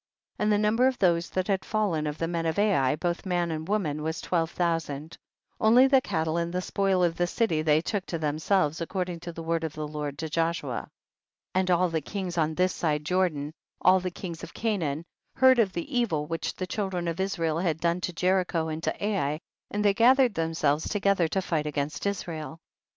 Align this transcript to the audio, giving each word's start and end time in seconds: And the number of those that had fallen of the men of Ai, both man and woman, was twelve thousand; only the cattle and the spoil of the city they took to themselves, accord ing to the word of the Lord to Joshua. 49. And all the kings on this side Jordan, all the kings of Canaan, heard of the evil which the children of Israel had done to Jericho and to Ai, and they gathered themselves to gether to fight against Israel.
And 0.39 0.51
the 0.51 0.57
number 0.57 0.87
of 0.87 0.97
those 0.97 1.29
that 1.29 1.47
had 1.47 1.63
fallen 1.63 2.07
of 2.07 2.17
the 2.17 2.27
men 2.27 2.47
of 2.47 2.57
Ai, 2.57 2.95
both 2.95 3.23
man 3.23 3.51
and 3.51 3.67
woman, 3.67 4.01
was 4.01 4.19
twelve 4.19 4.49
thousand; 4.49 5.15
only 5.59 5.85
the 5.85 6.01
cattle 6.01 6.37
and 6.37 6.51
the 6.51 6.59
spoil 6.63 7.03
of 7.03 7.15
the 7.17 7.27
city 7.27 7.61
they 7.61 7.81
took 7.81 8.07
to 8.07 8.17
themselves, 8.17 8.81
accord 8.81 9.09
ing 9.09 9.19
to 9.19 9.31
the 9.31 9.43
word 9.43 9.63
of 9.63 9.73
the 9.73 9.87
Lord 9.87 10.17
to 10.17 10.27
Joshua. 10.27 10.89
49. 11.53 11.53
And 11.53 11.69
all 11.69 11.89
the 11.89 12.01
kings 12.01 12.35
on 12.35 12.55
this 12.55 12.73
side 12.73 13.05
Jordan, 13.05 13.53
all 13.79 13.99
the 13.99 14.09
kings 14.09 14.41
of 14.41 14.55
Canaan, 14.55 15.03
heard 15.35 15.59
of 15.59 15.71
the 15.71 15.95
evil 15.95 16.25
which 16.25 16.55
the 16.55 16.65
children 16.65 17.07
of 17.07 17.19
Israel 17.19 17.59
had 17.59 17.79
done 17.79 18.01
to 18.01 18.11
Jericho 18.11 18.69
and 18.69 18.81
to 18.81 19.05
Ai, 19.05 19.39
and 19.69 19.85
they 19.85 19.93
gathered 19.93 20.33
themselves 20.33 20.89
to 20.89 20.99
gether 20.99 21.27
to 21.27 21.43
fight 21.43 21.67
against 21.67 22.07
Israel. 22.07 22.59